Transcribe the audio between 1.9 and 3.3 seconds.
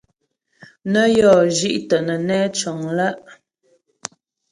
nə́ nɛ́ cəŋ lá'.